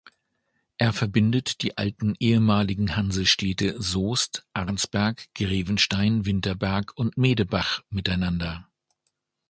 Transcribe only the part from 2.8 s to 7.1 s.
Hansestädte Soest, Arnsberg, Grevenstein, Winterberg